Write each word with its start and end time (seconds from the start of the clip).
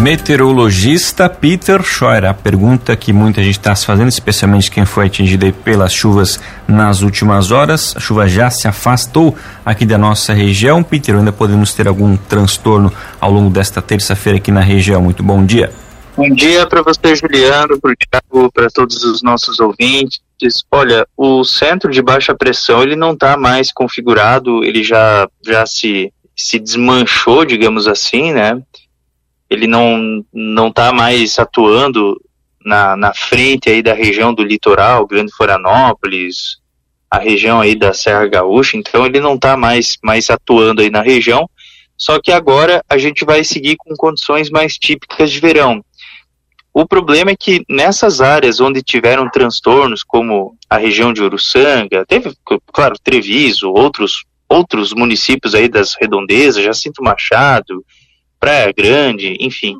Meteorologista 0.00 1.28
Peter 1.28 1.82
Scheuer. 1.82 2.24
A 2.24 2.34
pergunta 2.34 2.96
que 2.96 3.12
muita 3.12 3.42
gente 3.42 3.58
está 3.58 3.74
se 3.74 3.84
fazendo, 3.84 4.08
especialmente 4.08 4.70
quem 4.70 4.86
foi 4.86 5.06
atingido 5.06 5.52
pelas 5.52 5.92
chuvas 5.92 6.40
nas 6.66 7.02
últimas 7.02 7.50
horas. 7.50 7.94
A 7.96 8.00
chuva 8.00 8.26
já 8.26 8.50
se 8.50 8.66
afastou 8.66 9.36
aqui 9.64 9.84
da 9.84 9.98
nossa 9.98 10.32
região. 10.32 10.82
Peter, 10.82 11.14
ainda 11.14 11.32
podemos 11.32 11.74
ter 11.74 11.86
algum 11.86 12.16
transtorno 12.16 12.92
ao 13.20 13.30
longo 13.30 13.50
desta 13.50 13.82
terça-feira 13.82 14.38
aqui 14.38 14.50
na 14.50 14.60
região. 14.60 15.02
Muito 15.02 15.22
bom 15.22 15.44
dia. 15.44 15.70
Bom 16.16 16.28
dia 16.28 16.66
para 16.66 16.82
você, 16.82 17.14
Juliano, 17.14 17.80
para 17.80 17.92
o 17.92 17.96
Thiago, 17.96 18.52
para 18.52 18.68
todos 18.68 19.02
os 19.04 19.22
nossos 19.22 19.60
ouvintes. 19.60 20.20
Olha, 20.70 21.06
o 21.16 21.44
centro 21.44 21.90
de 21.90 22.02
baixa 22.02 22.34
pressão 22.34 22.82
ele 22.82 22.96
não 22.96 23.12
está 23.12 23.36
mais 23.36 23.72
configurado, 23.72 24.64
ele 24.64 24.82
já, 24.82 25.28
já 25.46 25.64
se, 25.64 26.12
se 26.36 26.58
desmanchou, 26.58 27.44
digamos 27.44 27.86
assim, 27.86 28.32
né? 28.32 28.60
Ele 29.52 29.66
não 29.66 30.24
não 30.32 30.68
está 30.68 30.92
mais 30.92 31.38
atuando 31.38 32.20
na, 32.64 32.96
na 32.96 33.12
frente 33.12 33.68
aí 33.68 33.82
da 33.82 33.94
região 33.94 34.32
do 34.32 34.42
litoral, 34.42 35.06
Grande 35.06 35.32
Florianópolis, 35.32 36.58
a 37.10 37.18
região 37.18 37.60
aí 37.60 37.74
da 37.74 37.92
Serra 37.92 38.26
Gaúcha, 38.26 38.76
então 38.76 39.04
ele 39.04 39.20
não 39.20 39.34
está 39.34 39.56
mais, 39.56 39.98
mais 40.02 40.30
atuando 40.30 40.80
aí 40.80 40.88
na 40.88 41.02
região, 41.02 41.48
só 41.96 42.18
que 42.18 42.32
agora 42.32 42.82
a 42.88 42.96
gente 42.96 43.24
vai 43.24 43.44
seguir 43.44 43.76
com 43.76 43.94
condições 43.94 44.48
mais 44.48 44.78
típicas 44.78 45.30
de 45.30 45.38
verão. 45.38 45.84
O 46.72 46.86
problema 46.86 47.30
é 47.30 47.36
que 47.36 47.64
nessas 47.68 48.22
áreas 48.22 48.60
onde 48.60 48.82
tiveram 48.82 49.28
transtornos, 49.28 50.02
como 50.02 50.56
a 50.70 50.78
região 50.78 51.12
de 51.12 51.22
Uruçanga, 51.22 52.06
teve, 52.06 52.32
claro, 52.72 52.94
Treviso, 53.02 53.70
outros, 53.70 54.24
outros 54.48 54.94
municípios 54.94 55.54
aí 55.54 55.68
das 55.68 55.94
redondezas, 56.00 56.64
Jacinto 56.64 57.02
Machado, 57.02 57.84
Praia 58.42 58.72
Grande, 58.76 59.36
enfim, 59.38 59.76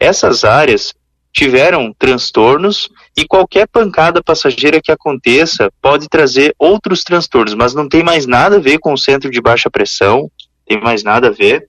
essas 0.00 0.42
áreas 0.42 0.94
tiveram 1.30 1.92
transtornos 1.98 2.88
e 3.14 3.26
qualquer 3.26 3.68
pancada 3.68 4.22
passageira 4.22 4.80
que 4.80 4.90
aconteça 4.90 5.70
pode 5.82 6.08
trazer 6.08 6.54
outros 6.58 7.04
transtornos, 7.04 7.52
mas 7.52 7.74
não 7.74 7.86
tem 7.86 8.02
mais 8.02 8.24
nada 8.24 8.56
a 8.56 8.60
ver 8.60 8.78
com 8.78 8.94
o 8.94 8.98
centro 8.98 9.30
de 9.30 9.42
baixa 9.42 9.68
pressão, 9.68 10.30
tem 10.66 10.80
mais 10.80 11.04
nada 11.04 11.28
a 11.28 11.30
ver. 11.30 11.68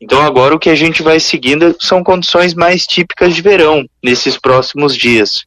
Então 0.00 0.20
agora 0.22 0.54
o 0.54 0.60
que 0.60 0.70
a 0.70 0.76
gente 0.76 1.02
vai 1.02 1.18
seguindo 1.18 1.74
são 1.80 2.04
condições 2.04 2.54
mais 2.54 2.86
típicas 2.86 3.34
de 3.34 3.42
verão 3.42 3.84
nesses 4.00 4.38
próximos 4.38 4.96
dias. 4.96 5.44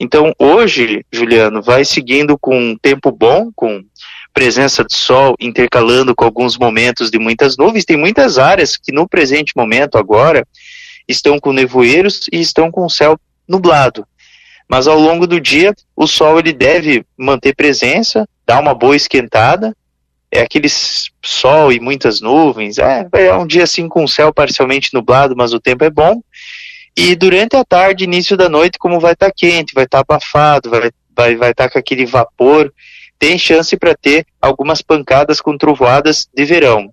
Então 0.00 0.32
hoje, 0.38 1.04
Juliano, 1.12 1.60
vai 1.60 1.84
seguindo 1.84 2.38
com 2.38 2.74
tempo 2.80 3.12
bom, 3.12 3.50
com 3.54 3.84
presença 4.38 4.84
de 4.84 4.94
sol 4.94 5.34
intercalando 5.40 6.14
com 6.14 6.24
alguns 6.24 6.56
momentos 6.56 7.10
de 7.10 7.18
muitas 7.18 7.56
nuvens. 7.56 7.84
Tem 7.84 7.96
muitas 7.96 8.38
áreas 8.38 8.76
que 8.76 8.92
no 8.92 9.08
presente 9.08 9.52
momento 9.56 9.98
agora 9.98 10.46
estão 11.08 11.40
com 11.40 11.52
nevoeiros 11.52 12.28
e 12.32 12.40
estão 12.40 12.70
com 12.70 12.84
o 12.84 12.88
céu 12.88 13.18
nublado. 13.48 14.06
Mas 14.70 14.86
ao 14.86 14.96
longo 14.96 15.26
do 15.26 15.40
dia, 15.40 15.74
o 15.96 16.06
sol 16.06 16.38
ele 16.38 16.52
deve 16.52 17.04
manter 17.16 17.52
presença, 17.52 18.28
dar 18.46 18.60
uma 18.60 18.74
boa 18.74 18.94
esquentada. 18.94 19.74
É 20.30 20.40
aquele 20.40 20.68
sol 20.68 21.72
e 21.72 21.80
muitas 21.80 22.20
nuvens. 22.20 22.78
É, 22.78 23.08
é 23.14 23.34
um 23.34 23.46
dia 23.46 23.64
assim 23.64 23.88
com 23.88 24.04
o 24.04 24.08
céu 24.08 24.32
parcialmente 24.32 24.94
nublado, 24.94 25.34
mas 25.36 25.52
o 25.52 25.58
tempo 25.58 25.82
é 25.82 25.90
bom. 25.90 26.22
E 26.96 27.16
durante 27.16 27.56
a 27.56 27.64
tarde, 27.64 28.04
início 28.04 28.36
da 28.36 28.48
noite, 28.48 28.78
como 28.78 29.00
vai 29.00 29.14
estar 29.14 29.26
tá 29.26 29.34
quente, 29.36 29.74
vai 29.74 29.82
estar 29.82 30.04
tá 30.04 30.14
abafado, 30.14 30.70
vai 30.70 30.92
vai 31.16 31.34
vai 31.34 31.50
estar 31.50 31.64
tá 31.64 31.70
com 31.70 31.78
aquele 31.80 32.06
vapor, 32.06 32.72
tem 33.18 33.38
chance 33.38 33.76
para 33.76 33.94
ter 33.94 34.26
algumas 34.40 34.82
pancadas 34.82 35.40
com 35.40 35.56
trovoadas 35.56 36.28
de 36.34 36.44
verão 36.44 36.92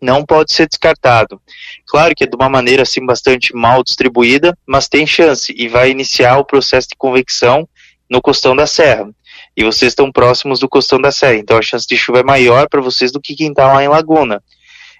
não 0.00 0.24
pode 0.24 0.52
ser 0.52 0.66
descartado. 0.66 1.40
Claro 1.86 2.14
que 2.14 2.24
é 2.24 2.26
de 2.26 2.36
uma 2.36 2.48
maneira 2.48 2.82
assim 2.82 3.04
bastante 3.04 3.54
mal 3.54 3.82
distribuída, 3.82 4.56
mas 4.66 4.88
tem 4.88 5.06
chance 5.06 5.52
e 5.56 5.68
vai 5.68 5.90
iniciar 5.90 6.38
o 6.38 6.44
processo 6.44 6.88
de 6.88 6.96
convecção 6.96 7.68
no 8.08 8.20
costão 8.20 8.54
da 8.54 8.66
serra. 8.66 9.10
E 9.56 9.64
vocês 9.64 9.92
estão 9.92 10.10
próximos 10.10 10.60
do 10.60 10.68
costão 10.68 11.00
da 11.00 11.10
serra, 11.10 11.36
então 11.36 11.58
a 11.58 11.62
chance 11.62 11.86
de 11.86 11.96
chuva 11.96 12.20
é 12.20 12.22
maior 12.22 12.68
para 12.68 12.80
vocês 12.80 13.10
do 13.10 13.20
que 13.20 13.34
quem 13.34 13.50
está 13.50 13.72
lá 13.72 13.82
em 13.82 13.88
Laguna. 13.88 14.42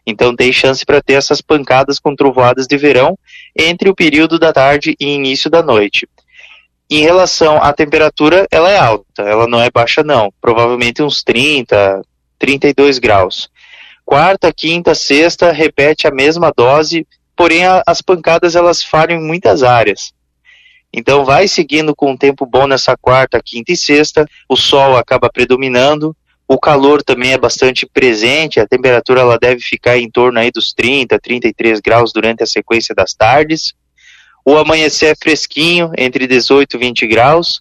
Então 0.06 0.34
tem 0.34 0.53
chance 0.53 0.84
para 0.84 1.03
ter 1.03 1.15
essas 1.15 1.41
pancadas 1.41 1.99
com 1.99 2.16
trovoadas 2.16 2.66
de 2.66 2.76
verão 2.76 3.19
entre 3.56 3.88
o 3.88 3.94
período 3.94 4.38
da 4.38 4.53
tarde 4.53 4.97
e 4.99 5.06
início 5.06 5.50
da 5.50 5.62
noite. 5.62 6.09
Em 6.91 7.03
relação 7.03 7.62
à 7.62 7.72
temperatura, 7.72 8.47
ela 8.50 8.71
é 8.71 8.78
alta, 8.78 9.22
ela 9.22 9.47
não 9.47 9.60
é 9.60 9.71
baixa 9.71 10.03
não, 10.03 10.32
provavelmente 10.41 11.03
uns 11.03 11.22
30, 11.22 12.03
32 12.38 12.99
graus 12.99 13.50
quarta, 14.09 14.50
quinta, 14.50 14.94
sexta, 14.94 15.53
repete 15.53 16.09
a 16.09 16.10
mesma 16.10 16.50
dose, 16.50 17.06
porém 17.37 17.66
a, 17.66 17.82
as 17.87 18.00
pancadas 18.00 18.56
elas 18.56 18.82
falham 18.82 19.21
em 19.21 19.22
muitas 19.22 19.62
áreas. 19.62 20.15
Então 20.91 21.26
vai 21.26 21.47
seguindo 21.47 21.94
com 21.94 22.12
um 22.12 22.16
tempo 22.16 22.47
bom 22.47 22.66
nessa 22.66 22.97
quarta, 22.97 23.38
quinta 23.44 23.70
e 23.70 23.76
sexta, 23.76 24.26
o 24.49 24.56
sol 24.56 24.97
acaba 24.97 25.28
predominando, 25.28 26.16
o 26.49 26.59
calor 26.59 27.03
também 27.03 27.34
é 27.34 27.38
bastante 27.38 27.84
presente, 27.84 28.59
a 28.59 28.66
temperatura 28.66 29.20
ela 29.20 29.38
deve 29.38 29.60
ficar 29.60 29.99
em 29.99 30.10
torno 30.10 30.38
aí 30.38 30.50
dos 30.50 30.72
30, 30.72 31.19
33 31.20 31.78
graus 31.78 32.10
durante 32.10 32.43
a 32.43 32.47
sequência 32.47 32.94
das 32.94 33.12
tardes. 33.12 33.75
O 34.48 34.56
amanhecer 34.56 35.10
é 35.10 35.14
fresquinho, 35.14 35.92
entre 35.98 36.26
18 36.26 36.75
e 36.75 36.78
20 36.78 37.06
graus, 37.06 37.60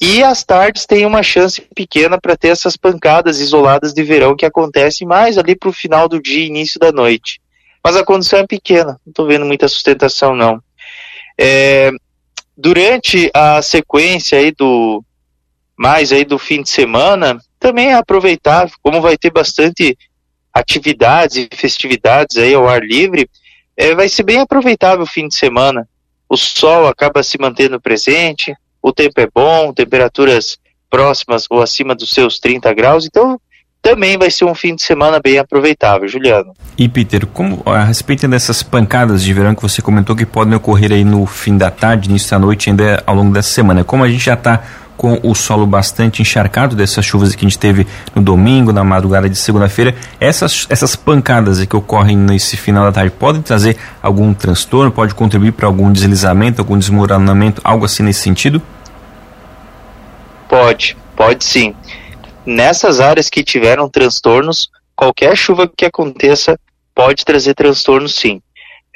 e 0.00 0.22
as 0.22 0.42
tardes 0.42 0.86
têm 0.86 1.04
uma 1.04 1.22
chance 1.22 1.60
pequena 1.60 2.18
para 2.18 2.34
ter 2.34 2.48
essas 2.48 2.78
pancadas 2.78 3.40
isoladas 3.40 3.92
de 3.92 4.02
verão 4.02 4.34
que 4.34 4.46
acontecem 4.46 5.06
mais 5.06 5.36
ali 5.36 5.54
para 5.54 5.68
o 5.68 5.72
final 5.72 6.08
do 6.08 6.18
dia, 6.18 6.46
início 6.46 6.80
da 6.80 6.90
noite. 6.90 7.42
Mas 7.84 7.94
a 7.94 8.02
condição 8.02 8.38
é 8.38 8.46
pequena, 8.46 8.98
não 9.04 9.10
estou 9.10 9.26
vendo 9.26 9.44
muita 9.44 9.68
sustentação 9.68 10.34
não. 10.34 10.62
É, 11.36 11.90
durante 12.56 13.30
a 13.34 13.60
sequência 13.60 14.38
aí 14.38 14.50
do 14.50 15.04
mais 15.76 16.10
aí 16.10 16.24
do 16.24 16.38
fim 16.38 16.62
de 16.62 16.70
semana, 16.70 17.38
também 17.60 17.88
é 17.88 17.94
aproveitável, 17.96 18.74
como 18.82 19.02
vai 19.02 19.18
ter 19.18 19.30
bastante 19.30 19.94
atividades 20.54 21.36
e 21.36 21.54
festividades 21.54 22.38
aí 22.38 22.54
ao 22.54 22.66
ar 22.66 22.82
livre, 22.82 23.28
é, 23.76 23.94
vai 23.94 24.08
ser 24.08 24.22
bem 24.22 24.38
aproveitável 24.38 25.02
o 25.02 25.06
fim 25.06 25.28
de 25.28 25.36
semana. 25.36 25.86
O 26.28 26.36
sol 26.36 26.86
acaba 26.86 27.22
se 27.22 27.38
mantendo 27.40 27.80
presente, 27.80 28.54
o 28.82 28.92
tempo 28.92 29.20
é 29.20 29.28
bom, 29.32 29.72
temperaturas 29.72 30.58
próximas 30.90 31.46
ou 31.50 31.60
acima 31.60 31.94
dos 31.94 32.10
seus 32.10 32.38
30 32.38 32.72
graus, 32.74 33.06
então 33.06 33.40
também 33.80 34.18
vai 34.18 34.30
ser 34.30 34.44
um 34.44 34.54
fim 34.54 34.74
de 34.74 34.82
semana 34.82 35.20
bem 35.22 35.38
aproveitável, 35.38 36.08
Juliano. 36.08 36.52
E 36.76 36.88
Peter, 36.88 37.26
como 37.26 37.62
a 37.64 37.84
respeito 37.84 38.26
dessas 38.26 38.62
pancadas 38.62 39.22
de 39.22 39.32
verão 39.32 39.54
que 39.54 39.62
você 39.62 39.80
comentou 39.80 40.16
que 40.16 40.26
podem 40.26 40.54
ocorrer 40.54 40.92
aí 40.92 41.04
no 41.04 41.24
fim 41.26 41.56
da 41.56 41.70
tarde, 41.70 42.08
início 42.08 42.30
da 42.30 42.38
noite, 42.38 42.70
ainda 42.70 43.02
ao 43.06 43.14
longo 43.14 43.32
dessa 43.32 43.50
semana, 43.50 43.84
como 43.84 44.04
a 44.04 44.08
gente 44.08 44.24
já 44.24 44.34
está 44.34 44.62
com 44.98 45.20
o 45.22 45.32
solo 45.32 45.64
bastante 45.64 46.20
encharcado 46.20 46.74
dessas 46.74 47.04
chuvas 47.04 47.34
que 47.34 47.46
a 47.46 47.48
gente 47.48 47.58
teve 47.58 47.86
no 48.14 48.20
domingo, 48.20 48.72
na 48.72 48.82
madrugada 48.82 49.30
de 49.30 49.38
segunda-feira, 49.38 49.94
essas, 50.18 50.66
essas 50.68 50.96
pancadas 50.96 51.64
que 51.64 51.76
ocorrem 51.76 52.16
nesse 52.16 52.56
final 52.56 52.84
da 52.84 52.90
tarde 52.90 53.12
podem 53.12 53.40
trazer 53.40 53.78
algum 54.02 54.34
transtorno, 54.34 54.90
pode 54.90 55.14
contribuir 55.14 55.52
para 55.52 55.68
algum 55.68 55.90
deslizamento, 55.92 56.60
algum 56.60 56.76
desmoronamento, 56.76 57.60
algo 57.62 57.84
assim 57.84 58.02
nesse 58.02 58.20
sentido? 58.20 58.60
Pode, 60.48 60.96
pode 61.14 61.44
sim. 61.44 61.74
Nessas 62.44 62.98
áreas 62.98 63.30
que 63.30 63.44
tiveram 63.44 63.88
transtornos, 63.88 64.68
qualquer 64.96 65.36
chuva 65.36 65.68
que 65.68 65.84
aconteça 65.84 66.58
pode 66.92 67.24
trazer 67.24 67.54
transtorno 67.54 68.08
sim. 68.08 68.42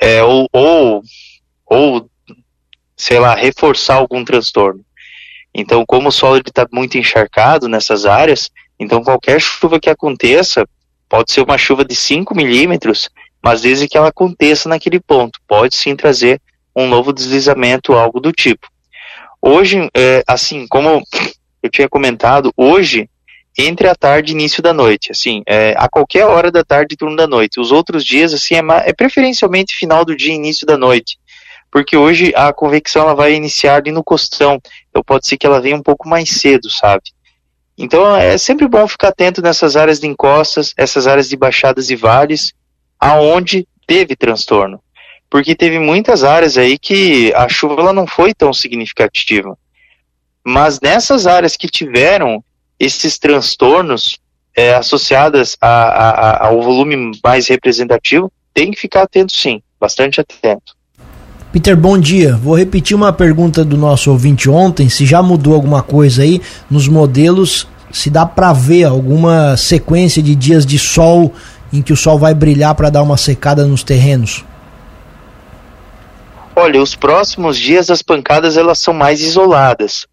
É, 0.00 0.20
ou, 0.24 0.48
ou, 0.52 1.02
ou, 1.64 2.10
sei 2.96 3.20
lá, 3.20 3.36
reforçar 3.36 3.94
algum 3.94 4.24
transtorno. 4.24 4.80
Então, 5.54 5.84
como 5.86 6.08
o 6.08 6.12
solo 6.12 6.38
está 6.38 6.66
muito 6.72 6.96
encharcado 6.96 7.68
nessas 7.68 8.06
áreas, 8.06 8.50
então 8.78 9.02
qualquer 9.02 9.40
chuva 9.40 9.78
que 9.78 9.90
aconteça, 9.90 10.66
pode 11.08 11.30
ser 11.30 11.42
uma 11.42 11.58
chuva 11.58 11.84
de 11.84 11.94
5 11.94 12.34
milímetros, 12.34 13.10
mas 13.42 13.60
desde 13.60 13.86
que 13.86 13.96
ela 13.96 14.08
aconteça 14.08 14.68
naquele 14.68 14.98
ponto, 14.98 15.38
pode 15.46 15.74
sim 15.74 15.94
trazer 15.94 16.40
um 16.74 16.86
novo 16.86 17.12
deslizamento, 17.12 17.92
algo 17.92 18.18
do 18.18 18.32
tipo. 18.32 18.66
Hoje, 19.40 19.90
é, 19.94 20.22
assim, 20.26 20.66
como 20.68 21.02
eu 21.62 21.70
tinha 21.70 21.88
comentado, 21.88 22.52
hoje, 22.56 23.08
entre 23.58 23.88
a 23.88 23.94
tarde 23.94 24.32
e 24.32 24.34
início 24.34 24.62
da 24.62 24.72
noite, 24.72 25.12
assim, 25.12 25.42
é, 25.46 25.74
a 25.76 25.88
qualquer 25.88 26.24
hora 26.24 26.50
da 26.50 26.64
tarde 26.64 26.94
e 26.94 26.96
turno 26.96 27.16
da 27.16 27.26
noite. 27.26 27.60
Os 27.60 27.70
outros 27.70 28.04
dias, 28.04 28.32
assim, 28.32 28.54
é, 28.54 28.60
é, 28.86 28.92
preferencialmente 28.92 29.74
final 29.74 30.04
do 30.04 30.16
dia 30.16 30.32
e 30.32 30.36
início 30.36 30.66
da 30.66 30.78
noite, 30.78 31.18
porque 31.72 31.96
hoje 31.96 32.34
a 32.36 32.52
convecção 32.52 33.02
ela 33.02 33.14
vai 33.14 33.32
iniciar 33.32 33.76
ali 33.76 33.90
no 33.90 34.04
costão, 34.04 34.60
então 34.90 35.02
pode 35.02 35.26
ser 35.26 35.38
que 35.38 35.46
ela 35.46 35.60
venha 35.60 35.74
um 35.74 35.82
pouco 35.82 36.06
mais 36.06 36.28
cedo, 36.28 36.70
sabe? 36.70 37.04
Então 37.78 38.14
é 38.14 38.36
sempre 38.36 38.68
bom 38.68 38.86
ficar 38.86 39.08
atento 39.08 39.40
nessas 39.40 39.74
áreas 39.74 39.98
de 39.98 40.06
encostas, 40.06 40.74
essas 40.76 41.06
áreas 41.06 41.30
de 41.30 41.36
baixadas 41.36 41.88
e 41.88 41.96
vales, 41.96 42.52
aonde 43.00 43.66
teve 43.86 44.14
transtorno, 44.14 44.82
porque 45.30 45.54
teve 45.54 45.78
muitas 45.78 46.22
áreas 46.22 46.58
aí 46.58 46.78
que 46.78 47.32
a 47.34 47.48
chuva 47.48 47.80
ela 47.80 47.92
não 47.92 48.06
foi 48.06 48.34
tão 48.34 48.52
significativa. 48.52 49.56
Mas 50.44 50.78
nessas 50.78 51.26
áreas 51.26 51.56
que 51.56 51.68
tiveram 51.68 52.44
esses 52.78 53.18
transtornos 53.18 54.20
é, 54.54 54.74
associadas 54.74 55.56
a, 55.58 55.68
a, 55.68 56.10
a, 56.10 56.46
ao 56.48 56.60
volume 56.60 57.18
mais 57.24 57.48
representativo, 57.48 58.30
tem 58.52 58.70
que 58.70 58.78
ficar 58.78 59.04
atento 59.04 59.34
sim, 59.34 59.62
bastante 59.80 60.20
atento. 60.20 60.74
Peter, 61.52 61.76
bom 61.76 61.98
dia. 61.98 62.34
Vou 62.34 62.56
repetir 62.56 62.96
uma 62.96 63.12
pergunta 63.12 63.62
do 63.62 63.76
nosso 63.76 64.10
ouvinte 64.10 64.48
ontem, 64.48 64.88
se 64.88 65.04
já 65.04 65.22
mudou 65.22 65.54
alguma 65.54 65.82
coisa 65.82 66.22
aí 66.22 66.40
nos 66.70 66.88
modelos, 66.88 67.68
se 67.92 68.08
dá 68.08 68.24
para 68.24 68.54
ver 68.54 68.84
alguma 68.84 69.54
sequência 69.58 70.22
de 70.22 70.34
dias 70.34 70.64
de 70.64 70.78
sol 70.78 71.30
em 71.70 71.82
que 71.82 71.92
o 71.92 71.96
sol 71.96 72.18
vai 72.18 72.32
brilhar 72.32 72.74
para 72.74 72.88
dar 72.88 73.02
uma 73.02 73.18
secada 73.18 73.66
nos 73.66 73.82
terrenos. 73.82 74.46
Olha, 76.56 76.80
os 76.80 76.96
próximos 76.96 77.58
dias 77.58 77.90
as 77.90 78.00
pancadas 78.00 78.56
elas 78.56 78.78
são 78.78 78.94
mais 78.94 79.20
isoladas. 79.20 80.06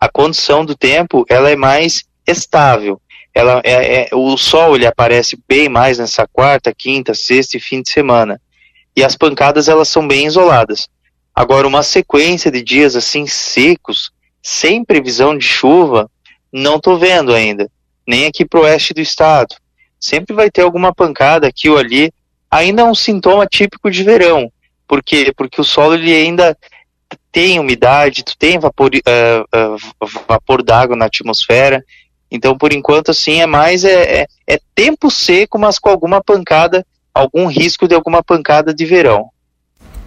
A 0.00 0.08
condição 0.08 0.64
do 0.64 0.74
tempo 0.74 1.24
ela 1.28 1.48
é 1.48 1.54
mais 1.54 2.02
estável. 2.26 3.00
Ela 3.32 3.60
é, 3.62 4.02
é, 4.02 4.08
o 4.12 4.36
sol 4.36 4.74
ele 4.74 4.86
aparece 4.86 5.38
bem 5.48 5.68
mais 5.68 6.00
nessa 6.00 6.26
quarta, 6.26 6.74
quinta, 6.76 7.14
sexta 7.14 7.56
e 7.56 7.60
fim 7.60 7.82
de 7.82 7.92
semana 7.92 8.40
e 8.96 9.04
as 9.04 9.16
pancadas 9.16 9.68
elas 9.68 9.88
são 9.88 10.06
bem 10.06 10.26
isoladas. 10.26 10.88
Agora, 11.34 11.66
uma 11.66 11.82
sequência 11.82 12.50
de 12.50 12.62
dias 12.62 12.96
assim 12.96 13.26
secos, 13.26 14.10
sem 14.42 14.84
previsão 14.84 15.36
de 15.36 15.44
chuva, 15.44 16.10
não 16.52 16.76
estou 16.76 16.98
vendo 16.98 17.32
ainda, 17.32 17.70
nem 18.06 18.26
aqui 18.26 18.44
para 18.44 18.60
o 18.60 18.62
oeste 18.64 18.92
do 18.92 19.00
estado. 19.00 19.54
Sempre 19.98 20.34
vai 20.34 20.50
ter 20.50 20.62
alguma 20.62 20.94
pancada 20.94 21.46
aqui 21.46 21.68
ou 21.68 21.78
ali, 21.78 22.12
ainda 22.50 22.82
é 22.82 22.84
um 22.84 22.94
sintoma 22.94 23.46
típico 23.46 23.90
de 23.90 24.02
verão. 24.02 24.50
Por 24.88 25.02
quê? 25.02 25.32
Porque 25.36 25.60
o 25.60 25.64
solo 25.64 25.94
ele 25.94 26.12
ainda 26.12 26.56
tem 27.30 27.60
umidade, 27.60 28.24
tu 28.24 28.36
tem 28.36 28.58
vapor, 28.58 28.90
uh, 28.92 29.74
uh, 30.04 30.08
vapor 30.26 30.62
d'água 30.62 30.96
na 30.96 31.06
atmosfera. 31.06 31.84
Então, 32.30 32.56
por 32.56 32.72
enquanto, 32.72 33.10
assim, 33.10 33.40
é 33.40 33.46
mais 33.46 33.84
é, 33.84 34.22
é, 34.22 34.26
é 34.46 34.60
tempo 34.74 35.10
seco, 35.10 35.58
mas 35.58 35.78
com 35.78 35.88
alguma 35.88 36.22
pancada 36.22 36.84
algum 37.14 37.46
risco 37.46 37.86
de 37.86 37.94
alguma 37.94 38.22
pancada 38.22 38.72
de 38.72 38.84
verão. 38.84 39.30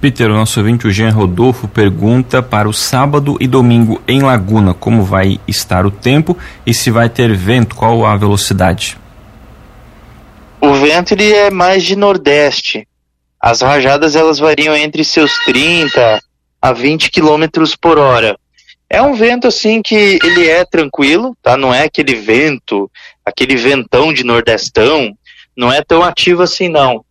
Peter, 0.04 0.30
o 0.30 0.34
nosso 0.34 0.60
ouvinte, 0.60 0.86
o 0.86 0.92
Jean 0.92 1.12
Rodolfo, 1.12 1.66
pergunta 1.66 2.44
para 2.44 2.68
o 2.68 2.74
sábado 2.74 3.38
e 3.40 3.48
domingo 3.48 4.02
em 4.06 4.22
Laguna 4.22 4.74
como 4.74 5.02
vai 5.02 5.40
estar 5.48 5.86
o 5.86 5.92
tempo 5.92 6.38
e 6.66 6.74
se 6.74 6.92
vai 6.92 7.08
ter 7.08 7.34
vento, 7.34 7.74
qual 7.74 8.06
a 8.06 8.18
velocidade? 8.18 8.98
O 10.60 10.74
vento 10.74 11.14
ele 11.14 11.32
é 11.32 11.50
mais 11.50 11.84
de 11.84 11.96
nordeste. 11.96 12.86
As 13.40 13.62
rajadas 13.62 14.16
elas 14.16 14.40
variam 14.40 14.76
entre 14.76 15.06
seus 15.06 15.38
30 15.46 16.22
a 16.62 16.74
20 16.74 17.10
km 17.10 17.46
por 17.80 17.98
hora. 17.98 18.38
É 18.90 19.02
um 19.02 19.14
vento 19.14 19.48
assim 19.48 19.82
que 19.82 20.20
ele 20.24 20.48
é 20.48 20.64
tranquilo, 20.64 21.36
tá? 21.42 21.58
Não 21.58 21.74
é 21.74 21.84
aquele 21.84 22.16
vento, 22.16 22.90
aquele 23.26 23.56
ventão 23.56 24.14
de 24.14 24.24
nordestão, 24.24 25.18
não 25.56 25.72
é 25.72 25.84
tão 25.84 26.04
ativo 26.04 26.42
assim 26.42 26.70
não. 26.70 27.04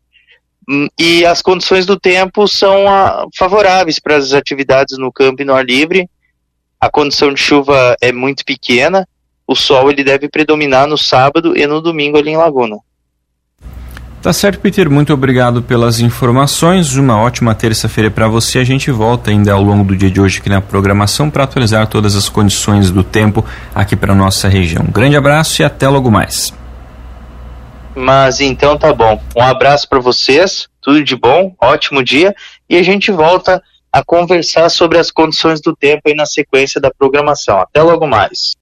Hum, 0.68 0.88
e 0.98 1.24
as 1.26 1.42
condições 1.42 1.86
do 1.86 1.98
tempo 1.98 2.46
são 2.46 2.88
a, 2.88 3.22
ah, 3.22 3.26
favoráveis 3.36 3.98
para 3.98 4.16
as 4.16 4.32
atividades 4.32 4.96
no 4.98 5.12
campo 5.12 5.42
e 5.42 5.44
no 5.44 5.54
ar 5.54 5.64
livre. 5.64 6.08
A 6.80 6.90
condição 6.90 7.32
de 7.32 7.40
chuva 7.40 7.96
é 8.00 8.12
muito 8.12 8.44
pequena. 8.44 9.06
O 9.46 9.54
sol 9.54 9.90
ele 9.90 10.04
deve 10.04 10.28
predominar 10.28 10.86
no 10.86 10.96
sábado 10.96 11.56
e 11.56 11.66
no 11.66 11.80
domingo 11.80 12.16
ali 12.16 12.30
em 12.30 12.36
Laguna. 12.36 12.76
Tá 14.22 14.32
certo, 14.32 14.60
Peter. 14.60 14.88
Muito 14.88 15.12
obrigado 15.12 15.64
pelas 15.64 15.98
informações. 15.98 16.94
Uma 16.94 17.20
ótima 17.20 17.56
terça-feira 17.56 18.08
para 18.08 18.28
você. 18.28 18.60
A 18.60 18.64
gente 18.64 18.88
volta 18.88 19.32
ainda 19.32 19.52
ao 19.52 19.60
longo 19.60 19.82
do 19.82 19.96
dia 19.96 20.08
de 20.08 20.20
hoje 20.20 20.38
aqui 20.38 20.48
na 20.48 20.60
programação 20.60 21.28
para 21.28 21.42
atualizar 21.42 21.88
todas 21.88 22.14
as 22.14 22.28
condições 22.28 22.92
do 22.92 23.02
tempo 23.02 23.44
aqui 23.74 23.96
para 23.96 24.14
nossa 24.14 24.48
região. 24.48 24.84
Grande 24.84 25.16
abraço 25.16 25.60
e 25.60 25.64
até 25.64 25.88
logo 25.88 26.08
mais. 26.08 26.54
Mas 27.94 28.40
então 28.40 28.76
tá 28.78 28.92
bom. 28.92 29.22
Um 29.36 29.42
abraço 29.42 29.88
para 29.88 30.00
vocês, 30.00 30.68
tudo 30.80 31.02
de 31.04 31.16
bom, 31.16 31.54
ótimo 31.60 32.02
dia 32.02 32.34
e 32.68 32.76
a 32.76 32.82
gente 32.82 33.10
volta 33.10 33.62
a 33.92 34.02
conversar 34.02 34.70
sobre 34.70 34.98
as 34.98 35.10
condições 35.10 35.60
do 35.60 35.76
tempo 35.76 36.02
aí 36.06 36.14
na 36.14 36.24
sequência 36.24 36.80
da 36.80 36.90
programação. 36.90 37.58
Até 37.60 37.82
logo 37.82 38.06
mais. 38.06 38.50